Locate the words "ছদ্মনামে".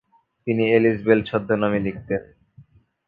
1.29-1.79